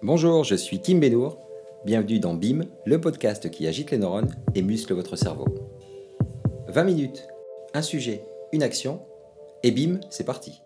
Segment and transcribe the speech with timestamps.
[0.00, 1.38] Bonjour, je suis Kim Benour.
[1.84, 5.46] Bienvenue dans BIM, le podcast qui agite les neurones et muscle votre cerveau.
[6.68, 7.26] 20 minutes,
[7.74, 8.22] un sujet,
[8.52, 9.00] une action,
[9.64, 10.62] et BIM, c'est parti.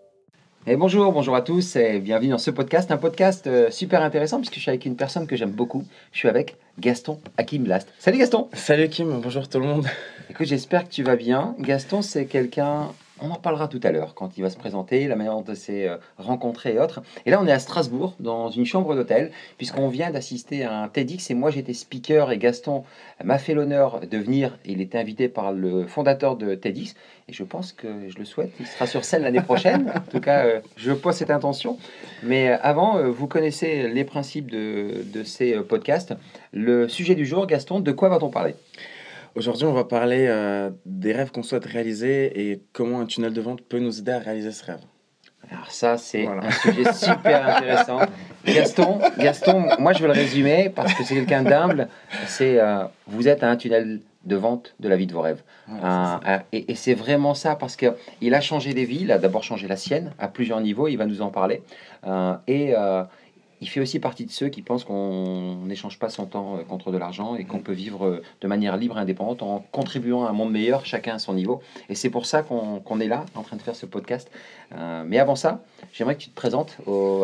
[0.67, 4.37] Et bonjour, bonjour à tous et bienvenue dans ce podcast, un podcast euh, super intéressant
[4.37, 5.87] puisque je suis avec une personne que j'aime beaucoup.
[6.13, 7.89] Je suis avec Gaston Hakim Blast.
[7.99, 9.87] Salut Gaston Salut Kim, bonjour tout le monde.
[10.29, 11.57] Écoute, j'espère que tu vas bien.
[11.59, 12.91] Gaston, c'est quelqu'un
[13.23, 15.89] on en parlera tout à l'heure quand il va se présenter, la manière dont s'est
[15.89, 17.03] euh, rencontré et autres.
[17.25, 20.89] Et là, on est à Strasbourg, dans une chambre d'hôtel, puisqu'on vient d'assister à un
[20.89, 22.85] TEDx et moi j'étais speaker et Gaston
[23.23, 24.59] m'a fait l'honneur de venir.
[24.65, 26.95] Il était invité par le fondateur de TEDx
[27.29, 28.51] et je pense que je le souhaite.
[28.59, 29.93] Il sera sur scène l'année prochaine.
[29.95, 31.79] en tout cas, euh, je pose cette intention.
[32.23, 36.15] Mais euh, avant, vous connaissez les principes de, de ces podcasts.
[36.53, 38.55] Le sujet du jour, Gaston, de quoi va-t-on parler?
[39.35, 43.41] Aujourd'hui, on va parler euh, des rêves qu'on souhaite réaliser et comment un tunnel de
[43.41, 44.81] vente peut nous aider à réaliser ce rêve.
[45.51, 48.01] Alors ça, c'est un sujet super intéressant.
[48.45, 51.89] Gaston, Gaston, moi je veux le résumer parce que c'est quelqu'un d'humble.
[52.27, 55.43] C'est euh, vous êtes un tunnel de vente de la vie de vos rêves.
[55.71, 59.01] Euh, et, c'est vraiment ça parce qu'il a changé des vies.
[59.03, 60.89] Il a d'abord changé la sienne à plusieurs niveaux.
[60.89, 61.63] Il va nous en parler.
[62.47, 62.75] et
[63.63, 66.91] il fait aussi partie de ceux qui pensent qu'on n'échange pas son temps euh, contre
[66.91, 70.31] de l'argent et qu'on peut vivre euh, de manière libre et indépendante en contribuant à
[70.31, 71.63] un monde meilleur, chacun à son niveau.
[71.89, 74.31] Et c'est pour ça qu'on est là, en train de faire ce podcast.
[74.75, 76.77] Euh, mais avant ça, j'aimerais que tu te présentes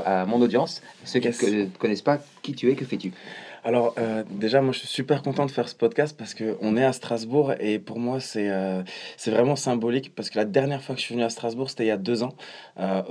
[0.06, 3.12] à mon audience, ceux qui ne connaissent pas qui tu es, que fais-tu?
[3.64, 6.84] Alors, euh, déjà, moi, je suis super content de faire ce podcast parce qu'on est
[6.84, 8.82] à Strasbourg et pour moi, c'est euh,
[9.16, 11.84] c'est vraiment symbolique parce que la dernière fois que je suis venu à Strasbourg, c'était
[11.84, 12.34] il y a deux ans.
[12.78, 13.02] Euh,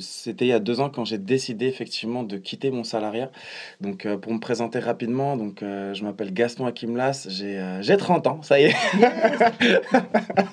[0.00, 3.30] c'était il y a deux ans quand j'ai décidé effectivement de quitter mon salariat.
[3.80, 8.64] Donc, pour me présenter rapidement, donc, je m'appelle Gaston Akimlas, j'ai 30 ans, ça y
[8.64, 8.74] est.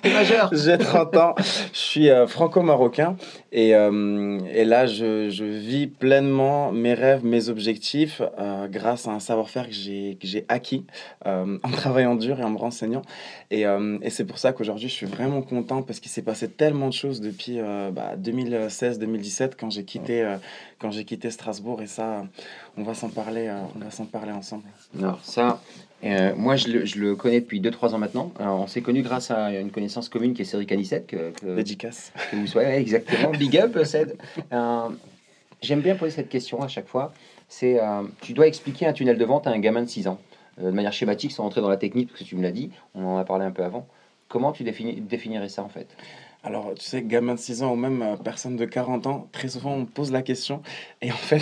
[0.14, 0.50] majeur.
[0.54, 3.16] j'ai 30 ans, je suis franco-marocain
[3.52, 8.22] et, et, là, je, je, vis pleinement mes rêves, mes objectifs
[8.70, 10.86] grâce à un savoir faire que j'ai acquis
[11.26, 13.04] euh, en travaillant dur et en me renseignant.
[13.52, 16.50] Et, euh, et c'est pour ça qu'aujourd'hui, je suis vraiment content parce qu'il s'est passé
[16.50, 20.36] tellement de choses depuis 2016-2017 euh, bah, quand j'ai quitté,
[20.80, 21.82] quand j'ai quitté Strasbourg.
[21.82, 22.26] Et ça,
[22.76, 24.64] on va s'en parler, on va s'en parler ensemble.
[24.98, 25.62] Alors ça,
[26.36, 28.34] moi, je le, je le, connais depuis 2-3 ans maintenant.
[28.40, 31.08] on s'est connus grâce à une connaissance commune qui est Cédric Anissette.
[31.08, 31.62] Que, que.
[32.32, 33.32] Que vous soyez, exactement.
[33.32, 34.18] Big up, Ced.
[35.62, 37.12] J'aime bien poser cette question à chaque fois
[37.50, 40.20] c'est euh, tu dois expliquer un tunnel de vente à un gamin de 6 ans.
[40.62, 42.72] Euh, de manière schématique, sans rentrer dans la technique, parce que tu me l'as dit,
[42.96, 43.88] on en a parlé un peu avant.
[44.28, 45.88] Comment tu définirais ça en fait?
[46.42, 49.50] Alors, tu sais, gamin de 6 ans ou même euh, personne de 40 ans, très
[49.50, 50.62] souvent on me pose la question.
[51.02, 51.42] Et en fait,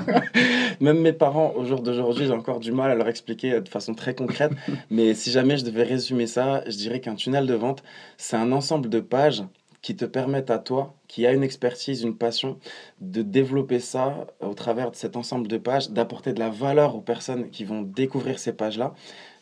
[0.80, 3.94] même mes parents, au jour d'aujourd'hui, j'ai encore du mal à leur expliquer de façon
[3.94, 4.52] très concrète.
[4.90, 7.82] Mais si jamais je devais résumer ça, je dirais qu'un tunnel de vente,
[8.16, 9.42] c'est un ensemble de pages
[9.86, 12.58] qui te permettent à toi, qui a une expertise, une passion,
[13.00, 17.00] de développer ça au travers de cet ensemble de pages, d'apporter de la valeur aux
[17.00, 18.94] personnes qui vont découvrir ces pages-là,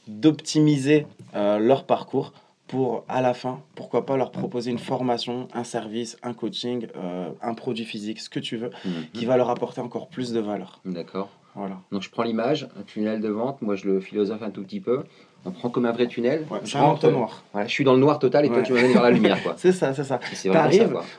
[0.06, 2.34] d'optimiser euh, leur parcours
[2.66, 7.31] pour, à la fin, pourquoi pas leur proposer une formation, un service, un coaching, euh,
[7.41, 9.06] un produit physique, ce que tu veux, mhm.
[9.15, 10.83] qui va leur apporter encore plus de valeur.
[10.84, 11.31] D'accord.
[11.54, 11.81] Voilà.
[11.91, 14.81] Donc je prends l'image, un tunnel de vente, moi je le philosophe un tout petit
[14.81, 15.04] peu
[15.44, 16.47] on prend comme un vrai tunnel.
[16.65, 17.43] je rentre noir.
[17.53, 19.38] Voilà, je suis dans le noir total et toi tu vas venir vers la lumière.
[19.56, 20.21] c'est ça, c'est ça.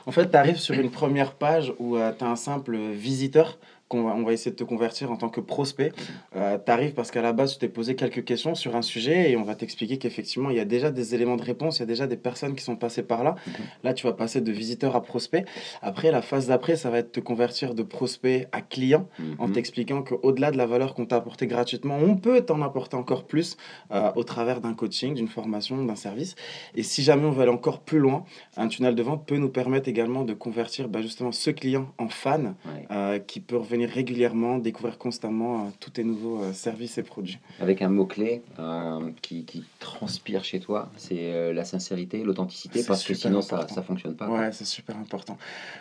[0.06, 3.58] en fait, tu arrives sur une première page où euh, tu as un simple visiteur
[3.90, 5.92] on va essayer de te convertir en tant que prospect.
[6.34, 9.30] Euh, tu arrives parce qu'à la base, tu t'es posé quelques questions sur un sujet
[9.30, 11.82] et on va t'expliquer qu'effectivement, il y a déjà des éléments de réponse, il y
[11.84, 13.36] a déjà des personnes qui sont passées par là.
[13.46, 13.52] Mhm.
[13.84, 15.44] Là, tu vas passer de visiteur à prospect.
[15.82, 19.08] Après, la phase d'après, ça va être te convertir de prospect à client
[19.38, 19.54] en mhm.
[19.54, 23.56] t'expliquant qu'au-delà de la valeur qu'on t'a apportée gratuitement, on peut t'en apporter encore plus
[23.92, 26.34] euh, au travers d'un coaching, d'une formation, d'un service.
[26.74, 28.24] Et si jamais on veut aller encore plus loin,
[28.56, 32.08] un tunnel de vente peut nous permettre également de convertir bah, justement ce client en
[32.08, 32.54] fan
[32.90, 37.38] euh, qui peut revenir régulièrement, découvrir constamment euh, tous tes nouveaux euh, services et produits.
[37.60, 43.14] Avec un mot-clé euh, qui, qui, transpire chez toi, c'est la sincérité, l'authenticité, parce que
[43.14, 44.28] sinon ça ne fonctionne pas.
[44.28, 45.36] Ouais, c'est super important.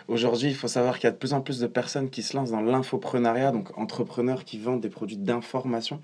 [0.07, 2.35] Aujourd'hui, il faut savoir qu'il y a de plus en plus de personnes qui se
[2.35, 6.01] lancent dans l'infoprenariat, donc entrepreneurs qui vendent des produits d'information.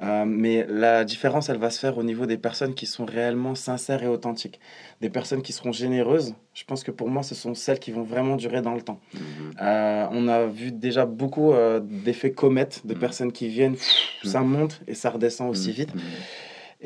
[0.00, 4.02] mais la différence, elle va se faire au niveau des personnes qui sont réellement sincères
[4.02, 4.58] et authentiques.
[5.00, 8.04] Des personnes qui seront généreuses, je pense que pour moi, ce sont celles qui vont
[8.04, 9.00] vraiment durer dans le temps.
[9.14, 9.54] Mhm.
[9.60, 12.98] on a vu déjà beaucoup euh, d'effets comètes, de mm.
[12.98, 13.76] personnes qui viennent,
[14.24, 14.28] mm.
[14.28, 15.72] ça monte et ça redescend aussi mm.
[15.72, 15.90] vite.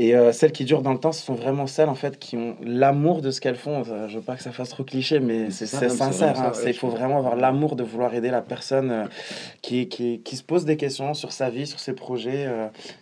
[0.00, 2.37] Et euh, celles qui durent dans le temps, ce sont vraiment celles en fait qui
[2.37, 3.83] ont l'amour de ce qu'elles font.
[3.83, 6.41] Je veux pas que ça fasse trop cliché, mais c'est sincère.
[6.41, 6.53] Hein.
[6.65, 9.05] Il faut vraiment avoir l'amour de vouloir aider la personne euh,
[9.61, 12.47] qui, qui, qui, se pose des questions sur sa vie, sur ses projets,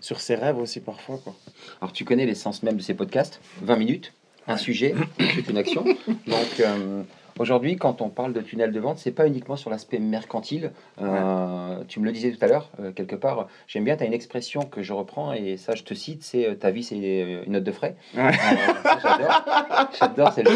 [0.00, 1.20] sur ses rêves aussi parfois.
[1.22, 1.34] Quoi.
[1.82, 3.40] Alors tu connais l'essence même de ces podcasts?
[3.60, 4.14] 20 minutes,
[4.46, 4.94] un sujet,
[5.50, 5.84] une action.
[6.26, 6.62] Donc
[7.38, 10.72] Aujourd'hui, quand on parle de tunnel de vente, c'est pas uniquement sur l'aspect mercantile.
[11.02, 14.06] Euh, tu me le disais tout à l'heure, euh, quelque part, j'aime bien, tu as
[14.06, 16.96] une expression que je reprends, et ça, je te cite, c'est euh, ta vie, c'est
[16.96, 17.96] une note de frais.
[18.14, 19.44] j'adore.
[19.98, 20.50] J'adore, c'est le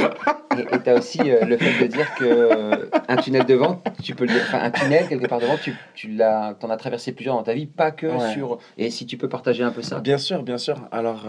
[0.74, 4.24] Et tu as aussi le fait de dire que un tunnel de vente, tu peux
[4.24, 7.12] le dire, enfin, un tunnel, quelque part de vente, tu, tu l'as, en as traversé
[7.12, 8.58] plusieurs dans ta vie, pas que sur.
[8.78, 10.00] Et si tu peux partager un peu ça.
[10.00, 10.76] Bien sûr, bien sûr.
[10.92, 11.26] Alors,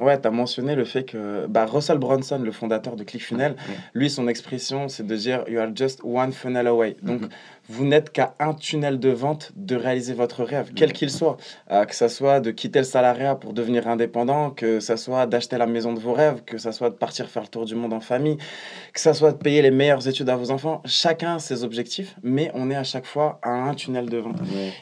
[0.00, 3.56] ouais, tu as mentionné le fait que bah, Russell Brunson, le fondateur de ClickFunnels,
[3.94, 6.96] lui, son expression, c'est de dire You are just one funnel away.
[7.02, 7.28] Donc, mhm
[7.68, 11.36] vous n'êtes qu'à un tunnel de vente de réaliser votre rêve, quel qu'il soit.
[11.70, 15.56] Euh, que ce soit de quitter le salariat pour devenir indépendant, que ce soit d'acheter
[15.56, 17.92] la maison de vos rêves, que ce soit de partir faire le tour du monde
[17.92, 18.36] en famille,
[18.92, 20.82] que ce soit de payer les meilleures études à vos enfants.
[20.84, 24.36] Chacun a ses objectifs, mais on est à chaque fois à un tunnel de vente.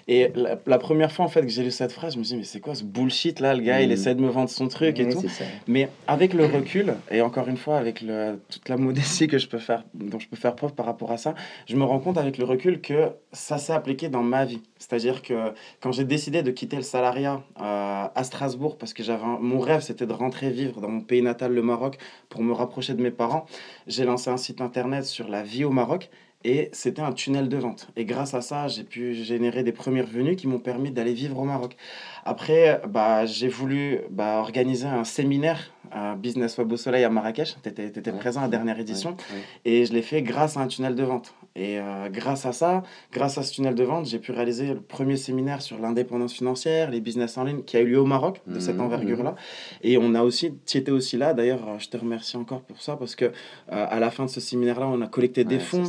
[0.09, 2.41] Et la, première fois en fait que j'ai lu cette phrase, je me suis dit,
[2.41, 3.55] mais c'est quoi ce bullshit là?
[3.55, 3.93] Le gars, il mm.
[3.93, 5.23] essaie de me vendre son truc et tout.
[5.67, 9.47] Mais avec le recul, et encore une fois, avec le, toute la modestie que je
[9.47, 11.35] peux faire, dont je peux faire preuve par rapport à ça,
[11.67, 14.63] je me rends compte avec le recul que ça s'est appliqué dans ma vie.
[14.79, 19.25] C'est-à-dire que quand j'ai décidé de quitter le salariat euh, à Strasbourg, parce que j'avais
[19.41, 21.99] mon rêve, c'était de rentrer vivre dans mon pays natal, le Maroc,
[22.29, 23.47] pour me rapprocher de mes parents,
[23.87, 26.11] j'ai lancé un site internet sur la vie au Maroc.
[26.45, 27.89] Et c'était un tunnel de vente.
[27.97, 31.39] Et grâce à ça, j'ai pu générer des premiers revenus qui m'ont permis d'aller vivre
[31.39, 31.77] au Maroc.
[32.25, 37.57] Après, bah, j'ai voulu bah, organiser un séminaire à Business Web au Soleil à Marrakech.
[37.63, 39.17] Tu étais, présent à la dernière édition.
[39.65, 41.35] Et je l'ai fait grâce à un tunnel de vente.
[41.55, 42.83] Et euh, grâce à ça,
[43.13, 46.91] grâce à ce tunnel de vente, j'ai pu réaliser le premier séminaire sur l'indépendance financière,
[46.91, 49.31] les business en ligne, qui a eu lieu au Maroc, de cette mmh, envergure-là.
[49.33, 49.35] Mmh.
[49.83, 52.97] Et on a aussi, tu étais aussi là, d'ailleurs, je te remercie encore pour ça,
[52.97, 53.31] parce que euh,
[53.69, 55.85] à la fin de ce séminaire-là, on a collecté des fonds.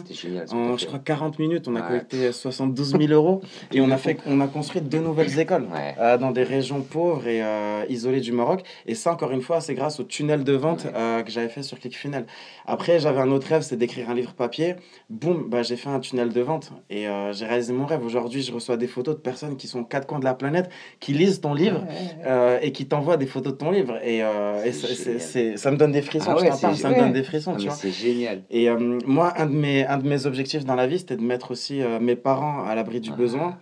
[0.52, 3.42] en, je crois, 40 minutes, on a collecté 72 000 euros.
[3.72, 5.68] et on a, fait, on a construit deux nouvelles écoles
[5.98, 7.42] euh, dans des régions pauvres et
[7.88, 8.64] isolées du Maroc.
[8.86, 11.80] Et ça, encore une fois, c'est grâce au tunnel de vente que j'avais fait sur
[11.80, 12.26] ClickFunnels.
[12.66, 14.76] Après, j'avais un autre rêve, c'est d'écrire un livre papier.
[15.10, 18.04] Boum, bah, j'ai fait un tunnel de vente et euh, j'ai réalisé mon rêve.
[18.04, 20.68] Aujourd'hui, je reçois des photos de personnes qui sont aux quatre coins de la planète,
[21.00, 21.86] qui lisent ton livre
[22.26, 24.00] euh, et qui t'envoient des photos de ton livre.
[24.04, 27.56] Et, euh, c'est, ça me donne des frissons, ah ça me donne des frissons.
[27.56, 28.42] Ah, c'est génial.
[28.50, 28.68] Et
[29.06, 31.82] moi, un de, mes, un de mes objectifs dans la vie, c'était de mettre aussi
[32.02, 33.16] mes parents à l'abri du ah.
[33.16, 33.58] besoin.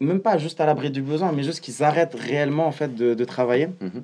[0.00, 3.14] Même pas juste à l'abri du besoin, mais juste qu'ils arrêtent réellement en fait de,
[3.14, 3.68] de travailler.
[3.80, 4.02] Mhm.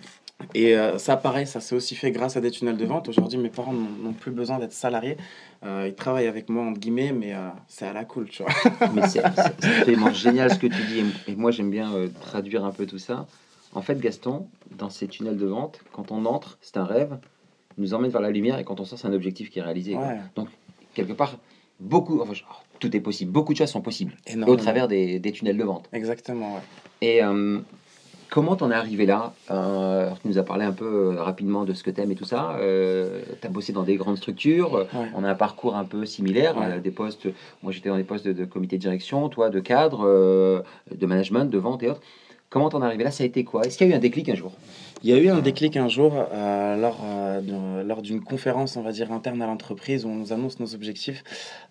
[0.55, 3.09] Et euh, ça, pareil, ça s'est aussi fait grâce à des tunnels de vente.
[3.09, 5.17] Aujourd'hui, mes parents n'ont plus besoin d'être salariés.
[5.65, 8.53] Euh, ils travaillent avec moi, entre guillemets, mais euh, c'est à la cool, tu vois.
[8.95, 11.05] mais c'est absolument génial ce que tu dis.
[11.29, 13.27] Et moi, j'aime bien traduire un peu tout ça.
[13.75, 17.19] En fait, Gaston, dans ces tunnels de vente, quand on entre, c'est un rêve,
[17.79, 19.97] nous emmène vers la lumière, et quand on sort, c'est un objectif qui est réalisé.
[20.37, 20.49] Donc,
[20.95, 21.39] quelque part,
[21.81, 22.35] beaucoup, enfin,
[22.79, 23.33] tout est possible.
[23.33, 24.15] Beaucoup de choses sont possibles
[24.47, 25.89] au travers des, des, tunnels de vente.
[25.93, 26.61] Exactement, ouais.
[27.03, 27.21] Et
[28.35, 29.33] Comment t'en es arrivé là?
[29.53, 32.25] Euh, Tu nous as parlé un peu euh, rapidement de ce que t'aimes et tout
[32.25, 32.57] ça.
[32.59, 34.89] Euh, tu as bossé dans des grandes structures.
[35.15, 36.57] On a un parcours un peu similaire.
[36.83, 37.29] des postes,
[37.63, 41.59] moi j'étais dans des postes de, comité de direction, toi de cadre, de management, de
[41.59, 42.01] vente et autres.
[42.51, 43.13] Comment t'en es arrivé là?
[43.13, 43.63] Ça a été quoi?
[43.67, 44.53] Est-ce qu'il y a eu un déclic un jour?
[45.05, 47.05] Il y a eu un déclic un jour lors,
[47.85, 51.23] lors d'une conférence, on va dire, interne à l'entreprise où on nous annonce nos objectifs.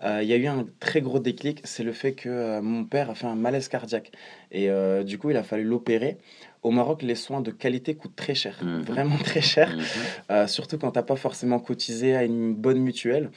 [0.01, 3.16] il y a eu un très gros déclic, c'est le fait que mon père a
[3.16, 4.12] fait un malaise cardiaque.
[4.51, 4.69] Et
[5.04, 6.18] du coup, il a fallu l'opérer
[6.63, 8.81] au Maroc, les soins de qualité coûtent très cher, mhm.
[8.81, 9.83] vraiment très cher, mhm.
[10.31, 13.30] euh, surtout quand tu n'as pas forcément cotisé à une bonne mutuelle.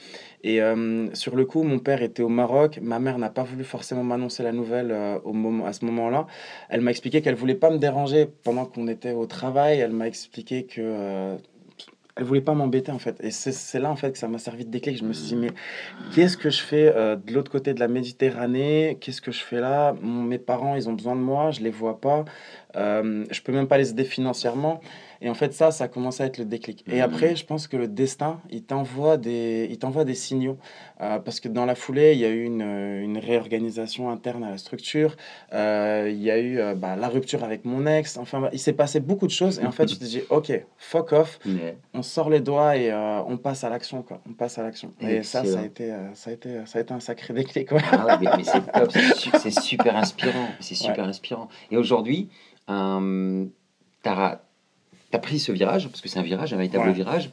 [0.43, 3.63] Et euh, sur le coup, mon père était au Maroc, ma mère n'a pas voulu
[3.63, 6.25] forcément m'annoncer la nouvelle euh, au moment, à ce moment-là.
[6.69, 9.79] Elle m'a expliqué qu'elle voulait pas me déranger pendant qu'on était au travail.
[9.79, 11.37] Elle m'a expliqué que
[12.17, 13.17] elle voulait pas m'embêter en fait.
[13.21, 14.97] Et c'est là en fait que ça m'a servi de déclic.
[14.97, 15.51] Je me suis dit, mais
[16.13, 18.97] qu'est-ce que je fais de l'autre côté de la Méditerranée?
[18.99, 19.93] Qu'est-ce que je fais là?
[20.01, 22.25] Mes parents, ils ont besoin de moi, je les vois pas.
[22.75, 24.81] Euh, je peux même pas les aider financièrement.
[25.21, 26.83] Et en fait, ça, ça commence à être le déclic.
[26.87, 30.57] Et après, je pense que le destin, il t'envoie des, il t'envoie des signaux.
[31.01, 34.51] Euh, parce que dans la foulée, il y a eu une, une réorganisation interne à
[34.51, 35.15] la structure.
[35.53, 38.17] Euh, il y a eu bah, la rupture avec mon ex.
[38.17, 39.59] Enfin, il s'est passé beaucoup de choses.
[39.59, 41.39] Et en fait, je te dis, OK, fuck off.
[41.93, 44.03] On sort les doigts et on passe à l'action.
[44.03, 44.21] Quoi.
[44.29, 44.93] On passe à l'action.
[45.01, 47.69] Et, ça, ça a, été, ça, a été, ça a été un sacré déclic.
[47.69, 47.79] Quoi.
[47.91, 48.91] Ah mais, c'est top.
[49.39, 50.47] C'est super inspirant.
[50.59, 51.47] C'est super inspirant.
[51.71, 52.29] Et aujourd'hui,
[52.69, 53.45] euh,
[55.11, 57.31] tu as, pris ce virage, parce que c'est un virage, un véritable virage.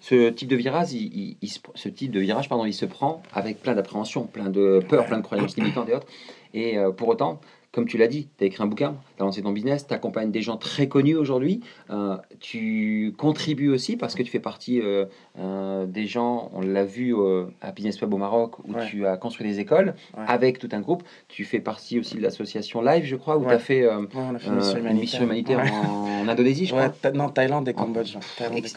[0.00, 1.36] Ce type de virage, il,
[1.74, 5.18] ce type de virage, pardon, il se prend avec plein d'appréhension, plein de peur, plein
[5.18, 6.06] de croyances limitantes et autres.
[6.54, 7.40] Et euh, pour autant,
[7.76, 9.92] comme tu l'as dit, tu as écrit un bouquin, tu as lancé ton business, tu
[9.92, 11.60] accompagnes des gens très connus aujourd'hui.
[11.90, 15.04] Euh, tu contribues aussi parce que tu fais partie euh,
[15.38, 17.14] euh, des gens, on l'a vu
[17.60, 19.94] à Business Web au Maroc, où tu as construit des écoles
[20.26, 21.02] avec tout un groupe.
[21.28, 25.24] Tu fais partie aussi de l'association Live, je crois, où tu as fait, une mission
[25.24, 27.12] humanitaire, en, Indonésie, je crois.
[27.12, 28.16] Non, Thaïlande et Cambodge.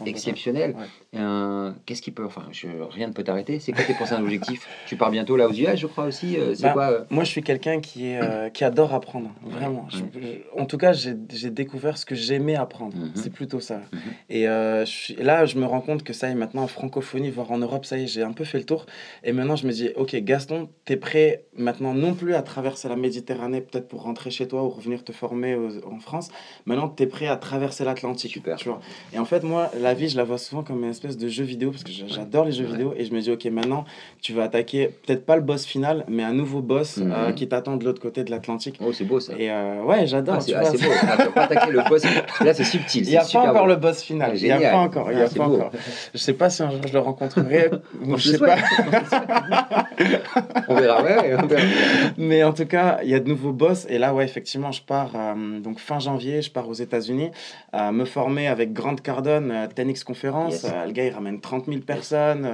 [0.05, 0.75] exceptionnel.
[1.85, 2.25] Qu'est-ce qui peut.
[2.25, 3.61] Enfin, je, rien ne peut t'arrêter.
[3.61, 4.67] C'est quoi tes prochains objectifs?
[4.87, 6.37] Tu pars bientôt là aux US, je crois aussi.
[6.53, 8.13] C'est bah, quoi Moi, je suis quelqu'un qui,
[8.53, 9.88] qui adore apprendre, vraiment.
[10.58, 12.96] en tout cas, j'ai découvert ce que j'aimais apprendre.
[12.96, 13.12] Mhm.
[13.15, 13.81] C'est plutôt ça.
[13.91, 14.00] Mhm.
[14.29, 14.86] Et euh,
[15.17, 17.86] là, je me rends compte que ça y est, maintenant en francophonie, voire en Europe,
[17.86, 18.86] ça y est, j'ai un peu fait le tour.
[19.24, 22.89] Et maintenant, je me dis, ok, Gaston, tu es prêt maintenant non plus à traverser
[22.89, 25.55] la Méditerranée, peut-être pour rentrer chez toi ou revenir te former
[25.86, 26.29] en France.
[26.65, 28.39] Maintenant, tu es prêt à traverser l'Atlantique.
[28.58, 28.79] Tu vois.
[29.13, 31.43] Et en fait, moi, la vie, je la vois souvent comme une espèce de jeu
[31.43, 32.93] vidéo, parce que j'adore les jeux vidéo.
[32.96, 33.86] Et je me dis, ok, maintenant,
[34.22, 37.12] tu vas attaquer peut-être pas le boss final, mais un nouveau boss mhm.
[37.12, 38.78] euh, qui t'attend de l'autre côté de l'Atlantique.
[38.81, 39.33] Oh, c'est beau ça.
[39.38, 40.36] Et euh, ouais, j'adore.
[40.38, 40.77] Ah, c'est ah, beau.
[41.03, 42.03] Ah, pas attaquer le boss.
[42.41, 43.03] Là, c'est subtil.
[43.03, 44.31] Il n'y a pas encore le boss final.
[44.36, 45.12] Il n'y a pas encore.
[45.12, 45.71] Il y a pas encore.
[46.13, 47.69] Je sais pas si un jour je le rencontrerai.
[48.15, 48.55] je sais pas.
[50.67, 51.38] on verra, ouais,
[52.17, 53.86] Mais en tout cas, il y a de nouveaux boss.
[53.89, 57.31] Et là, ouais, effectivement, je pars euh, donc fin janvier, je pars aux États-Unis
[57.74, 60.63] euh, me former avec Grant Cardone, euh, Tenix Conférence.
[60.63, 62.48] le gars, il ramène 30 000 personnes.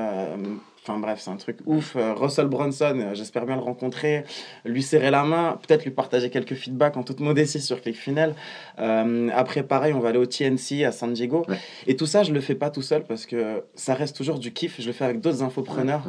[0.87, 1.95] Enfin bref, c'est un truc ouf.
[1.95, 4.23] Euh, Russell Brunson, euh, j'espère bien le rencontrer,
[4.65, 8.35] lui serrer la main, peut-être lui partager quelques feedbacks en toute modestie sur ClickFunnels.
[8.77, 11.43] Euh, après, pareil, on va aller au TNC à San Diego.
[11.87, 14.53] Et tout ça, je le fais pas tout seul parce que ça reste toujours du
[14.53, 14.79] kiff.
[14.79, 16.03] Je le fais avec d'autres infopreneurs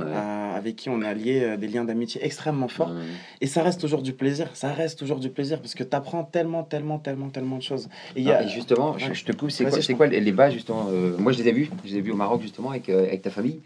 [0.55, 2.93] avec qui on a lié des liens d'amitié extrêmement forts.
[3.41, 4.51] Et ça reste toujours du plaisir.
[4.53, 7.89] Ça reste toujours du plaisir parce que tu apprends tellement, tellement, tellement, tellement de choses.
[8.15, 8.47] Et, y a...
[8.47, 11.71] justement, je, te coupe, c'est quoi, quoi les bases justement Moi, je les ai vus.
[11.87, 13.61] Je les ai vus au Maroc justement avec, avec ta famille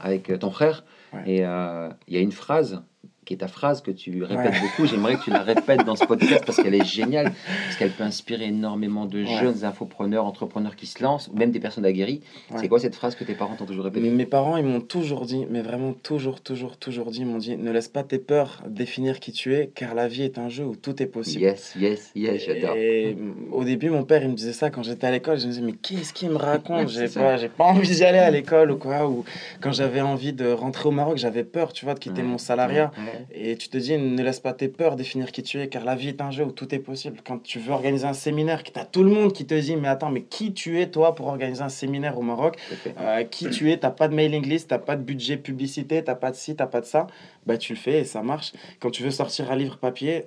[0.00, 0.84] avec ton frère.
[1.26, 2.82] Et euh, il y a une phrase
[3.30, 4.86] qui est ta phrase que tu répètes beaucoup.
[4.86, 7.32] J'aimerais que tu la répètes dans ce podcast parce qu'elle est géniale,
[7.66, 11.60] parce qu'elle peut inspirer énormément de jeunes infopreneurs, entrepreneurs qui se lancent, ou même des
[11.60, 12.22] personnes aguerries.
[12.56, 14.10] C'est quoi cette phrase que tes parents t'ont toujours répétée?
[14.10, 17.56] Mes parents, ils m'ont toujours dit, mais vraiment toujours, toujours, toujours dit, ils m'ont dit,
[17.56, 20.64] ne laisse pas tes peurs définir qui tu es, car la vie est un jeu
[20.64, 21.42] où tout est possible.
[21.42, 22.74] Yes, yes, yes, j'adore.
[22.74, 23.16] Et
[23.52, 25.38] au début, mon père, il me disait ça quand j'étais à l'école.
[25.38, 26.88] Je me disais, mais qu'est-ce qu'il me raconte?
[26.88, 29.08] J'ai pas, j'ai pas envie d'y aller à l'école ou quoi.
[29.08, 29.24] Ou
[29.60, 32.90] quand j'avais envie de rentrer au Maroc, j'avais peur, tu vois, de quitter mon salariat.
[33.32, 35.94] Et tu te dis, ne laisse pas tes peurs définir qui tu es, car la
[35.94, 37.20] vie est un jeu où tout est possible.
[37.24, 39.76] Quand tu veux organiser un séminaire, que tu as tout le monde qui te dit,
[39.76, 42.56] mais attends, mais qui tu es toi pour organiser un séminaire au Maroc
[42.98, 46.14] euh, Qui tu es T'as pas de mailing list, t'as pas de budget publicité, t'as
[46.14, 47.06] pas de ci, t'as pas de ça.
[47.46, 48.52] Bah tu le fais et ça marche.
[48.80, 50.24] Quand tu veux sortir un livre papier,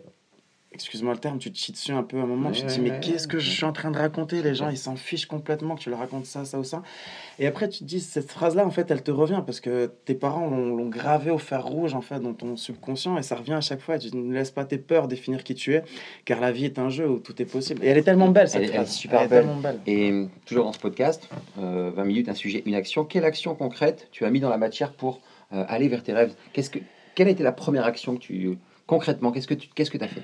[0.74, 2.80] excuse-moi le terme, tu te chies dessus un peu à un moment, tu te dis
[2.80, 4.42] mais qu'est-ce que je suis en train de raconter?
[4.42, 6.82] Les gens, ils s'en fichent complètement que tu leur racontes ça, ça ou ça.
[7.40, 10.14] Et après, tu te dis, cette phrase-là, en fait, elle te revient parce que tes
[10.14, 13.62] parents l'ont gravé au fer rouge, en fait, dans ton subconscient et ça revient à
[13.62, 13.98] chaque fois.
[13.98, 15.84] Tu ne laisses pas tes peurs définir qui tu es,
[16.26, 17.84] car la vie est un jeu où tout est possible.
[17.84, 18.92] Et elle est tellement belle, cette phrase.
[18.92, 19.48] super belle.
[19.88, 21.28] Et toujours dans ce podcast,
[21.58, 23.06] 20 euh, minutes, un sujet, une action.
[23.06, 25.22] Quelle action concrète tu as mis dans la matière pour
[25.54, 26.34] euh, aller vers tes rêves?
[26.54, 26.80] Qu'est-ce que,
[27.16, 28.58] Quelle a été la première action que tu...
[28.86, 30.22] Concrètement, qu'est-ce que tu qu'est-ce que as fait?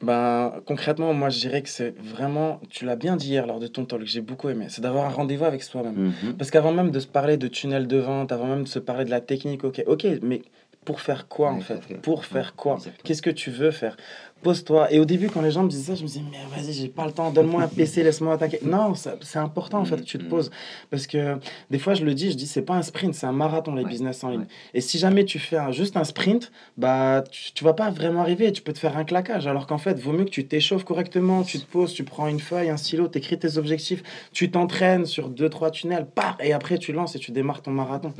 [0.00, 3.66] Ben, concrètement, moi, je dirais que c'est vraiment, tu l'as bien dit hier lors de
[3.66, 6.12] ton talk, j'ai beaucoup aimé, c'est d'avoir un rendez-vous avec soi-même.
[6.22, 6.36] Mhm.
[6.36, 9.04] Parce qu'avant même de se parler de tunnel de vente, avant même de se parler
[9.04, 10.42] de la technique, ok, ok, mais
[10.88, 13.94] pour faire quoi en fait Pour faire quoi Qu'est-ce que tu veux faire
[14.42, 14.92] pose-toi.
[14.92, 16.88] Et au début, quand les gens me disaient ça, je me disais, mais vas-y, j'ai
[16.88, 18.60] pas le temps, donne-moi un PC, laisse-moi attaquer.
[18.62, 20.50] Non, c'est important en fait que tu te mm, poses.
[20.90, 21.36] Parce que
[21.70, 23.84] des fois, je le dis, je dis, c'est pas un sprint, c'est un marathon, les
[23.84, 24.46] business en ligne.
[24.74, 28.52] Et si jamais tu fais juste un sprint, bah, tu, tu vas pas vraiment arriver,
[28.52, 29.46] tu peux te faire un claquage.
[29.46, 32.40] Alors qu'en fait, vaut mieux que tu t'échauffes correctement, tu te poses, tu prends une
[32.40, 34.02] feuille, un stylo, tu écris tes objectifs,
[34.32, 37.72] tu t'entraînes sur deux, trois tunnels, par et après tu lances et tu démarres ton
[37.72, 38.12] marathon.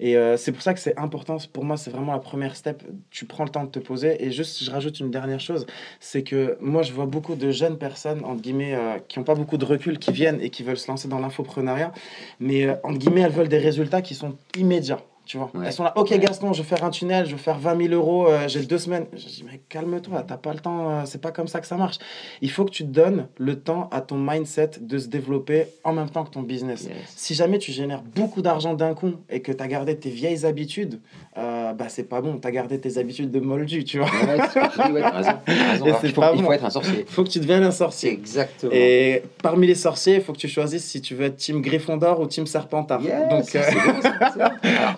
[0.00, 1.38] Et euh, c'est pour ça que c'est important.
[1.52, 2.82] Pour moi, c'est vraiment la première step.
[3.10, 4.24] Tu prends le temps de te poser.
[4.24, 5.66] Et juste, je rajoute une dernière chose
[6.00, 9.34] c'est que moi, je vois beaucoup de jeunes personnes, entre guillemets, euh, qui n'ont pas
[9.34, 11.92] beaucoup de recul, qui viennent et qui veulent se lancer dans l'infoprenariat.
[12.40, 15.00] Mais, euh, entre guillemets, elles veulent des résultats qui sont immédiats.
[15.28, 17.58] Tu vois, elles sont là, ok Gaston, je vais faire un tunnel, je vais faire
[17.58, 19.04] 20 000 euros, euh, j'ai deux semaines.
[19.12, 21.76] Je dis, mais calme-toi, t'as pas le temps, euh, c'est pas comme ça que ça
[21.76, 21.98] marche.
[22.40, 26.08] Il faut que tu donnes le temps à ton mindset de se développer en même
[26.08, 26.88] temps que ton business.
[27.14, 30.46] Si jamais tu génères beaucoup d'argent d'un coup et que tu as gardé tes vieilles
[30.46, 30.98] habitudes,
[31.36, 34.08] euh, bah c'est pas bon, tu as gardé tes habitudes de moldu, tu vois.
[34.10, 34.92] il
[36.42, 37.04] faut, être un sorcier.
[37.06, 38.12] Faut que tu deviennes un sorcier.
[38.12, 38.72] Exactement.
[38.72, 42.18] Et parmi les sorciers, il faut que tu choisisses si tu veux être team Gryffondor
[42.18, 43.02] ou team Serpentard.
[43.02, 43.44] Donc,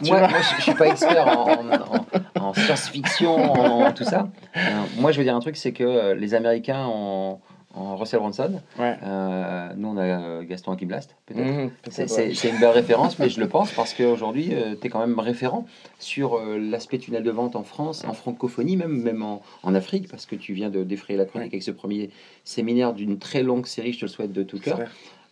[0.02, 4.28] moi, moi, je, ne suis pas expert en, en, science-fiction, en, tout ça.
[4.56, 4.60] Euh,
[4.98, 7.38] moi, je veux dire un truc, c'est que euh, les Américains ont,
[7.74, 8.60] en Russell Brunson.
[8.78, 8.96] Ouais.
[9.02, 11.46] Euh, nous, on a euh, Gaston Blast, peut-être.
[11.46, 15.18] Mhm, C'est- une belle référence, mais je le pense parce qu'aujourd'hui, tu es quand même
[15.18, 15.66] référent
[15.98, 20.08] sur euh, l'aspect tunnel de vente en France, en francophonie, même, même en, en Afrique,
[20.08, 22.10] parce que tu viens de défrayer la chronique avec ce premier
[22.44, 24.80] séminaire d'une très longue série, je te le souhaite de tout cœur.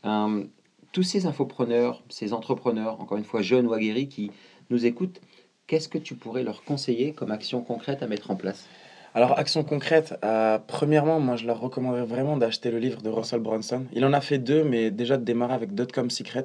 [0.04, 0.44] Euh,
[0.92, 4.30] tous ces infopreneurs, ces entrepreneurs, encore une fois jeunes ou aguerris, qui
[4.70, 5.20] nous écoutent,
[5.66, 8.66] qu'est-ce que tu pourrais leur conseiller comme action concrète à mettre en place?
[9.14, 13.40] Alors, action concrète, euh, premièrement, moi je leur recommanderais vraiment d'acheter le livre de Russell
[13.40, 13.84] Brunson.
[13.92, 16.44] Il en a fait deux, mais déjà de démarrer avec Dotcom Secrets.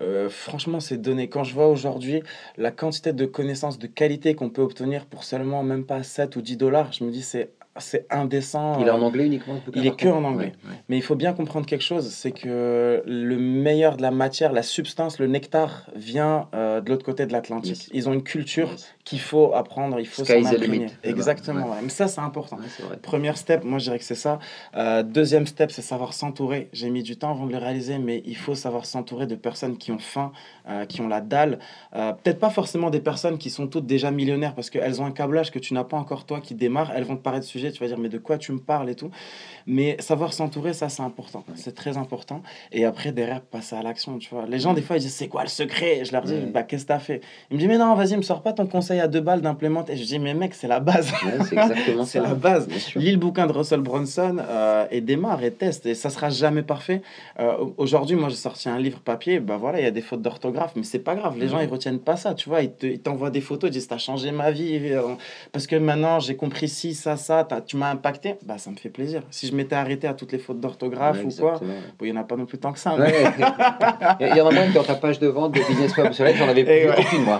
[0.00, 1.28] Euh, franchement, c'est donné.
[1.28, 2.22] Quand je vois aujourd'hui
[2.56, 6.42] la quantité de connaissances de qualité qu'on peut obtenir pour seulement même pas 7 ou
[6.42, 8.78] 10 dollars, je me dis c'est c'est indécent.
[8.80, 10.52] Il est en anglais uniquement il est que en anglais.
[10.64, 10.76] Ouais, ouais.
[10.88, 14.62] Mais il faut bien comprendre quelque chose, c'est que le meilleur de la matière, la
[14.62, 17.84] substance, le nectar vient euh, de l'autre côté de l'Atlantique.
[17.84, 17.90] Yes.
[17.92, 18.94] Ils ont une culture Yes.
[19.04, 20.86] Qu'il faut apprendre, il faut s'en imprégner.
[21.02, 21.64] Exactement.
[21.64, 21.70] Ouais.
[21.70, 21.82] ouais.
[21.82, 22.56] Mais ça, c'est important.
[22.56, 22.96] Ouais.
[23.02, 24.38] Première step, moi je dirais que c'est ça.
[24.76, 26.68] Euh, deuxième step, c'est savoir s'entourer.
[26.72, 29.76] J'ai mis du temps avant de le réaliser, mais il faut savoir s'entourer de personnes
[29.76, 30.32] qui ont faim,
[30.68, 31.58] euh, qui ont la dalle.
[31.96, 35.10] Euh, Peut-être pas forcément des personnes qui sont toutes déjà millionnaires parce qu'elles ont un
[35.10, 36.92] câblage que tu n'as pas encore toi qui démarre.
[36.94, 38.88] Elles vont te parler de sujet, tu vas dire mais de quoi tu me parles
[38.88, 39.10] et tout.
[39.66, 41.44] Mais savoir s'entourer, ça c'est important.
[41.56, 42.42] C'est très important.
[42.70, 44.18] Et après, derrière, passer à l'action.
[44.18, 44.46] Tu vois.
[44.46, 45.98] Les gens, des fois, ils disent c'est quoi le secret?
[45.98, 47.20] Et Je leur dis bah qu'est-ce que t'as fait?
[47.50, 49.96] Ils me disent mais non, vas-y, me sors pas ton conseil à deux balles d'implémenter.
[49.96, 51.10] Je dis mais mec, c'est la base.
[51.24, 52.24] Ouais, c'est exactement C'est ça.
[52.28, 52.68] la base.
[52.96, 55.86] Lis le bouquin de Russell Brunson euh, et démarre et teste.
[55.86, 57.02] Et ça sera jamais parfait.
[57.40, 59.40] Euh, Aujourd'hui, moi, j'ai sorti un livre papier.
[59.40, 61.34] Bah voilà, il y a des fautes d'orthographe, mais c'est pas grave.
[61.38, 62.34] Les gens, ils retiennent pas ça.
[62.34, 64.78] Tu vois, ils te- ils t'envoient des photos, ils disent T'as changé ma vie.
[64.90, 65.00] euh,
[65.52, 67.46] Parce que maintenant, j'ai compris ci, ça, ça.
[67.66, 68.36] Tu m'as impacté.
[68.44, 69.22] Bah, ça me fait plaisir.
[69.30, 71.74] Si je m'étais arrêté à toutes les fautes d'orthographe Ouais, ou quoi, exactement.
[71.98, 72.94] bon, il y en a pas non plus tant que ça.
[72.94, 73.12] Ouais.
[74.20, 76.12] Il y- il y en a même dans ta page de vente de Business Web
[76.12, 77.38] Soleil, j'en avais plus aucune moi.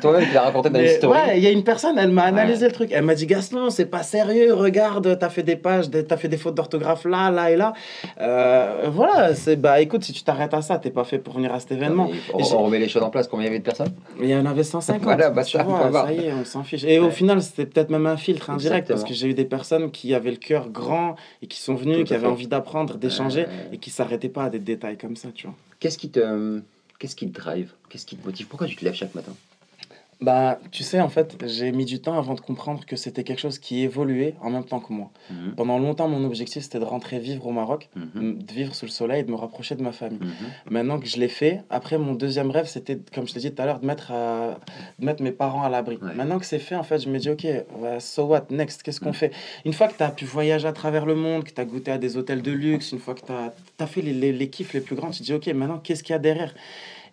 [0.00, 2.72] Toi-même, tu l'as raconté dans ouais, il y a une personne, elle m'a analysé le
[2.72, 2.90] truc.
[2.92, 4.54] Elle m'a dit Gaston, c'est pas sérieux.
[4.54, 7.72] Regarde, t'as fait des pages, t'as fait des fautes d'orthographe là, là et là.
[8.20, 11.52] Euh, voilà, c'est bah écoute, si tu t'arrêtes à ça, t'es pas fait pour venir
[11.54, 12.10] à cet événement.
[12.32, 13.28] on, on remet les choses en place.
[13.28, 13.92] Combien il y avait de personnes?
[14.20, 15.02] Il y en avait 150.
[15.08, 16.84] Voilà, bah, ça, vois, ça y est, on s'en fiche.
[16.84, 19.90] Et au final, c'était peut-être même un filtre indirect parce que j'ai eu des personnes
[19.90, 22.28] qui avaient le cœur grand et qui sont venues, Tout qui avaient fait.
[22.32, 25.54] envie d'apprendre, d'échanger Euh, et qui s'arrêtaient pas à des détails comme ça, tu vois.
[25.80, 26.60] Qu'est-ce qui te,
[26.98, 27.72] qu'est-ce qui te drive?
[27.88, 28.46] Qu'est-ce qui te motive?
[28.48, 29.32] Pourquoi tu te lèves chaque matin?
[30.20, 33.38] Bah, tu sais, en fait, j'ai mis du temps avant de comprendre que c'était quelque
[33.38, 35.12] chose qui évoluait en même temps que moi.
[35.30, 38.84] Mhm, Pendant longtemps, mon objectif, c'était de rentrer vivre au Maroc, mhm, de vivre sous
[38.86, 40.18] le soleil et de me rapprocher de ma famille.
[40.20, 40.72] mhm.
[40.72, 43.62] Maintenant que je l'ai fait, après, mon deuxième rêve, c'était, comme je te dis tout
[43.62, 44.58] à l'heure, de mettre, à-
[44.98, 45.98] de mettre mes parents à l'abri.
[46.02, 46.12] Ouais.
[46.16, 47.46] Maintenant que c'est fait, en fait, je me dis, OK,
[48.00, 49.30] so what, next, qu'est-ce qu'on fait?
[49.64, 51.92] Une fois que tu as pu voyager à travers le monde, que tu as goûté
[51.92, 54.72] à des hôtels de luxe, une fois que tu as, fait les, les, les kiffs
[54.72, 56.52] les plus grands, tu te dis, OK, maintenant, qu'est-ce qu'il y a derrière?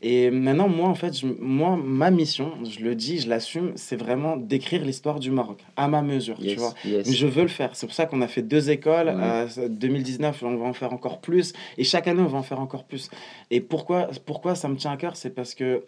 [0.02, 3.96] Et maintenant, moi, en fait, je- moi, ma mission, je le dis, je l'assume, c'est
[3.96, 6.74] vraiment d'écrire l'histoire du Maroc, à ma mesure, tu vois.
[6.86, 7.12] yes.
[7.12, 7.72] Je veux le faire.
[7.76, 9.08] C'est pour ça qu'on a fait deux écoles.
[9.08, 9.48] Ouais.
[9.60, 11.54] Euh, 2019, on va en faire encore plus.
[11.78, 13.10] Et chaque année, on va en faire encore plus.
[13.52, 15.84] Et pourquoi, pourquoi ça me tient à cœur C'est parce que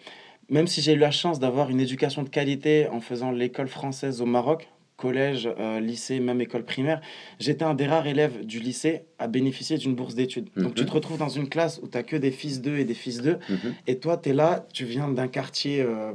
[0.50, 4.22] même si j'ai eu la chance d'avoir une éducation de qualité en faisant l'école française
[4.22, 7.00] au Maroc, collège, euh, lycée, même école primaire,
[7.40, 10.50] j'étais un des rares élèves du lycée à bénéficier d'une bourse d'études.
[10.56, 10.74] Donc Mhm.
[10.74, 12.96] tu te retrouves dans une classe où tu n'as que des fils d'eux et des
[12.96, 13.38] fils d'eux.
[13.48, 13.74] Mhm.
[13.86, 16.14] Et toi, tu es là, tu viens d'un quartier euh,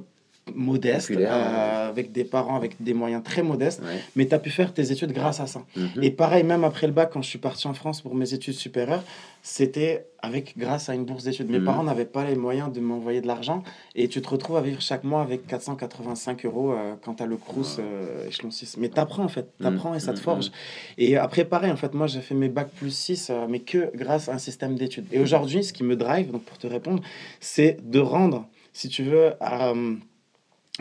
[0.54, 4.00] modeste, euh, avec des parents avec des moyens très modestes, Ouais.
[4.16, 5.62] mais tu as pu faire tes études grâce à ça.
[5.76, 6.02] Mhm.
[6.02, 8.54] Et pareil, même après le bac, quand je suis parti en France pour mes études
[8.54, 9.04] supérieures,
[9.44, 11.48] c'était avec grâce à une bourse d'études.
[11.50, 11.64] Mes Mhm.
[11.64, 13.62] parents n'avaient pas les moyens de m'envoyer de l'argent
[13.94, 17.26] et tu te retrouves à vivre chaque mois avec 485 euros euh, quand tu as
[17.26, 18.76] le Crous euh, échelon 6.
[18.78, 20.24] Mais tu apprends en fait, tu apprends et ça te Mhm.
[20.24, 20.50] forge.
[20.98, 23.90] Et après, pareil, en fait, moi j'ai fait mes bacs plus 6, euh, mais que
[23.96, 25.06] grâce à un système d'études.
[25.12, 27.02] Et aujourd'hui, ce qui me drive, donc pour te répondre,
[27.40, 29.32] c'est de rendre, si tu veux,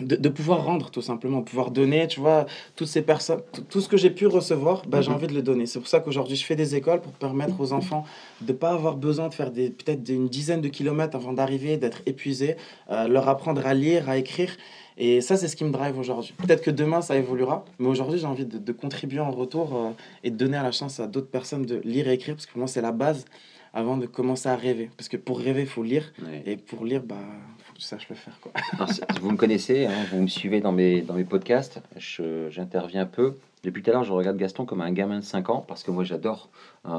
[0.02, 3.88] de, de pouvoir rendre tout simplement, pouvoir donner, tu vois, toutes ces personnes, tout, ce
[3.88, 5.16] que j'ai pu recevoir, bah, j'ai Mhm.
[5.16, 5.66] envie de le donner.
[5.66, 8.04] C'est pour ça qu'aujourd'hui je fais des écoles pour permettre aux enfants
[8.42, 12.02] de pas avoir besoin de faire des peut-être une dizaine de kilomètres avant d'arriver, d'être
[12.06, 12.56] épuisé,
[12.90, 14.56] euh, leur apprendre à lire, à écrire.
[14.98, 16.34] Et ça, c'est ce qui me drive aujourd'hui.
[16.38, 19.90] Peut-être que demain, ça évoluera, mais aujourd'hui, j'ai envie de, de contribuer en retour euh,
[20.24, 22.52] et de donner à la chance à d'autres personnes de lire et écrire, parce que
[22.52, 23.26] pour moi, c'est la base
[23.74, 24.90] avant de commencer à rêver.
[24.98, 26.44] Parce que pour rêver, il faut lire, Ouais.
[26.46, 27.16] et pour lire, bah,
[27.82, 28.40] tu saches le faire.
[28.42, 28.52] Quoi.
[29.22, 33.38] Vous me connaissez, hein, vous me suivez dans mes, dans mes podcasts, je- j'interviens peu.
[33.64, 35.90] Depuis tout à l'heure, je regarde Gaston comme un gamin de 5 ans parce que
[35.90, 36.50] moi j'adore.
[36.86, 36.90] euh,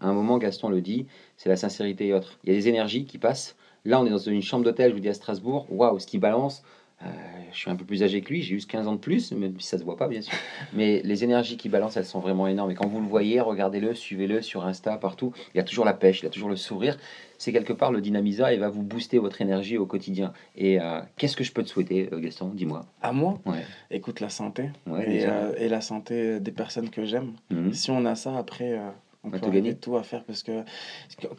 [0.00, 2.38] à un moment, Gaston le dit, c'est la sincérité et autres.
[2.44, 3.54] Il y a des énergies qui passent.
[3.84, 6.18] Là, on est dans une chambre d'hôtel, je vous dis à Strasbourg, waouh, ce qui
[6.18, 6.62] balance.
[7.02, 7.06] euh,
[7.52, 9.58] je suis un peu plus âgé que lui, j'ai juste 15 ans de plus, même
[9.60, 10.32] si ça se voit pas, bien sûr.
[10.72, 12.70] Mais les énergies qui balancent, elles sont vraiment énormes.
[12.70, 15.32] Et quand vous le voyez, regardez-le, suivez-le sur Insta, partout.
[15.54, 16.96] Il y a toujours la pêche, il y a toujours le sourire.
[17.38, 20.32] C'est quelque part le dynamisa et va vous booster votre énergie au quotidien.
[20.56, 22.48] Et euh, qu'est-ce que je peux te souhaiter, euh, Gaston?
[22.52, 22.84] Dis-moi.
[23.00, 23.64] À moi, Ouais.
[23.92, 27.32] écoute la santé Ouais, et, euh, et la santé des personnes que j'aime.
[27.50, 27.72] Mhm.
[27.72, 28.90] Si on a ça, après, euh,
[29.22, 29.74] on, peut gagner.
[29.76, 30.64] tout à faire parce que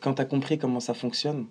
[0.01, 1.47] quand tu as compris comment ça fonctionne,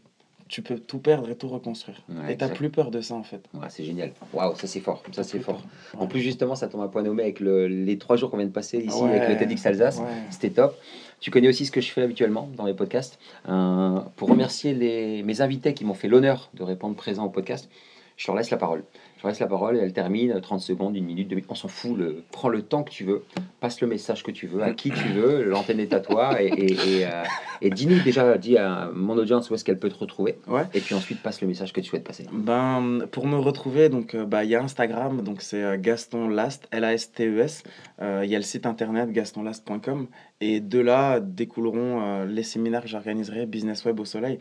[0.48, 2.02] tu peux tout perdre et tout reconstruire.
[2.26, 3.46] et tu n'as plus peur de ça en fait.
[3.68, 4.12] c'est génial.
[4.32, 5.02] Waouh, ça c'est fort.
[5.12, 5.62] Ça c'est fort.
[5.98, 8.46] En plus, justement, ça tombe à point nommé avec le, les trois jours qu'on vient
[8.46, 10.00] de passer ici avec le TEDx Alsace.
[10.30, 10.74] C'était top.
[11.20, 13.18] Tu connais aussi ce que je fais habituellement dans les podcasts.
[13.48, 14.74] Euh, pour remercier
[15.22, 17.68] mes invités qui m'ont fait l'honneur de répondre présent au podcast,
[18.16, 18.84] je leur laisse la parole.
[19.20, 21.50] Je laisse la parole et elle termine 30 secondes, une minute, deux minutes.
[21.50, 21.96] On s'en fout.
[21.96, 23.24] Le, prends le temps que tu veux,
[23.58, 25.42] passe le message que tu veux, à qui tu veux.
[25.42, 26.40] L'antenne est à toi.
[26.40, 27.24] Et, et, euh,
[27.60, 30.38] et, dis-nous déjà, dis à mon audience où est-ce qu'elle peut te retrouver.
[30.46, 30.62] Ouais.
[30.72, 32.26] Et puis ensuite, passe le message que tu souhaites passer.
[32.32, 36.28] Ben, pour me retrouver, donc euh, bah, il y a Instagram, donc c'est euh, Gaston
[36.28, 37.64] Last, L-A-S-T-E-S.
[38.00, 40.06] Il y a le site internet gastonlast.com.
[40.40, 44.38] Et de là découleront les séminaires que j'organiserai, Business Web au Soleil.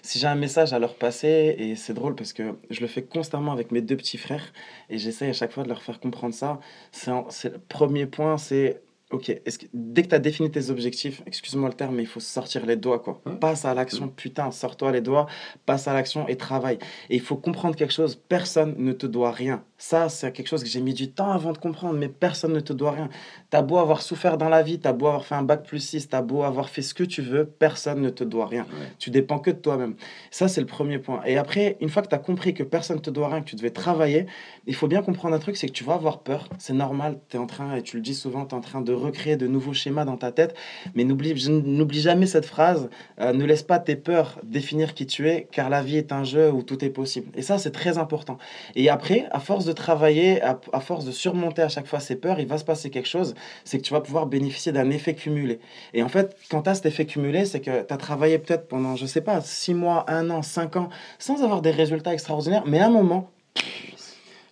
[0.00, 3.02] Si j'ai un message à leur passer, et c'est drôle parce que je le fais
[3.02, 4.52] constamment avec mes deux petits frères
[4.88, 6.60] et j'essaye à chaque fois de leur faire comprendre ça.
[6.92, 11.20] C'est le premier point, c'est Ok, est-ce que, dès que tu as défini tes objectifs,
[11.26, 13.20] excuse-moi le terme, mais il faut sortir les doigts, quoi.
[13.40, 15.26] Passe à l'action, putain, sors-toi les doigts,
[15.66, 16.78] passe à l'action et travaille.
[17.08, 19.64] Et il faut comprendre quelque chose, personne ne te doit rien.
[19.78, 22.60] Ça, c'est quelque chose que j'ai mis du temps avant de comprendre, mais personne ne
[22.60, 23.08] te doit rien.
[23.48, 26.08] T'as beau avoir souffert dans la vie, t'as beau avoir fait un bac plus 6,
[26.10, 28.66] t'as beau avoir fait ce que tu veux, personne ne te doit rien.
[29.00, 29.96] Tu dépends que de toi-même.
[30.30, 31.20] Ça, c'est le premier point.
[31.24, 33.48] Et après, une fois que tu as compris que personne ne te doit rien, que
[33.48, 34.26] tu devais travailler,
[34.66, 36.48] il faut bien comprendre un truc, c'est que tu vas avoir peur.
[36.58, 38.82] C'est normal, tu es en train, et tu le dis souvent, tu es en train
[38.82, 40.54] de recréer de nouveaux schémas dans ta tête.
[40.94, 42.88] Mais n'oublie, n'oublie jamais cette phrase,
[43.20, 46.24] euh, ne laisse pas tes peurs définir qui tu es, car la vie est un
[46.24, 47.30] jeu où tout est possible.
[47.36, 48.38] Et ça, c'est très important.
[48.74, 52.40] Et après, à force de travailler, à, force de surmonter à chaque fois ces peurs,
[52.40, 53.34] il va se passer quelque chose,
[53.64, 55.60] c'est que tu vas pouvoir bénéficier d'un effet cumulé.
[55.94, 58.68] Et en fait, quand tu as cet effet cumulé, c'est que tu as travaillé peut-être
[58.68, 62.64] pendant, je sais pas, 6 mois, 1 an, 5 ans, sans avoir des résultats extraordinaires,
[62.66, 63.30] mais à un moment,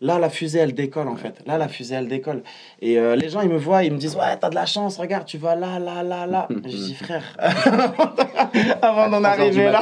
[0.01, 1.35] Là, la fusée, elle décolle en fait.
[1.45, 2.43] Là, la fusée, elle décolle.
[2.81, 4.97] Et euh, les gens, ils me voient, ils me disent Ouais, t'as de la chance,
[4.97, 6.47] regarde, tu vas là, là, là, là.
[6.65, 7.25] je dis Frère,
[8.83, 9.81] avant d'en arriver là,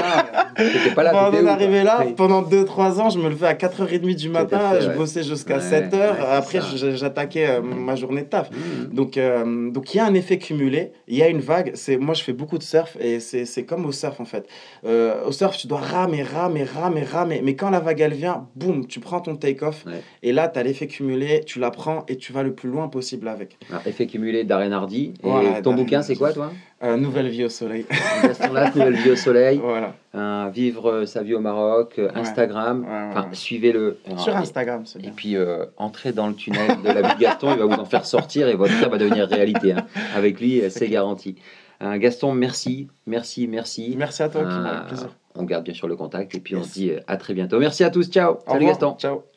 [0.96, 4.88] avant d'en arriver là, pendant 2-3 ans, je me levais à 4h30 du matin, je
[4.88, 6.14] bossais jusqu'à 7h.
[6.30, 6.60] Après,
[6.94, 8.50] j'attaquais euh, ma journée de taf.
[8.50, 8.94] Mmh.
[8.94, 11.74] Donc, euh, donc, il y a un effet cumulé, il y a une vague.
[12.00, 14.48] Moi, je fais beaucoup de surf et c'est comme au surf en fait.
[14.82, 17.40] au surf, tu dois ramer, ramer, ramer, ramer.
[17.44, 19.84] Mais quand la vague, elle vient, boum, tu prends ton take-off.
[20.22, 23.28] Et là, tu as l'effet cumulé, tu l'apprends et tu vas le plus loin possible
[23.28, 23.58] avec.
[23.86, 25.14] effet cumulé d'Aren Hardy.
[25.24, 26.52] Et ton bouquin, c'est quoi, toi?
[26.82, 27.86] Euh, Nouvelle vie au soleil.
[28.22, 29.58] Gaston Nouvelle vie au soleil.
[29.62, 29.94] Voilà.
[30.14, 32.84] Euh, vivre euh, sa vie au Maroc, Instagram.
[32.88, 33.98] enfin, suivez-le.
[34.18, 35.10] Sur Instagram, c'est bien.
[35.10, 35.36] Et puis,
[35.76, 38.48] entrez dans le tunnel de la vie de Gaston, il va vous en faire sortir
[38.48, 39.72] et votre rêve va devenir réalité.
[39.72, 39.86] Hein.
[40.14, 41.36] Avec lui, c'est garanti.
[41.80, 43.94] Gaston, merci, merci, merci.
[43.96, 45.10] Merci à toi, qui plaisir.
[45.38, 47.58] On garde bien sûr le contact et puis on se dit à très bientôt.
[47.58, 48.38] Merci à tous, ciao.
[48.46, 48.96] Salut Gaston.
[48.98, 49.35] Ciao.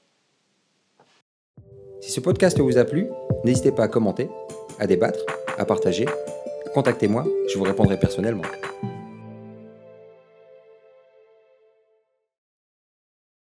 [2.01, 3.07] Si ce podcast vous a plu,
[3.43, 4.29] n'hésitez pas à commenter,
[4.79, 5.19] à débattre,
[5.57, 6.05] à partager.
[6.73, 8.43] Contactez-moi, je vous répondrai personnellement.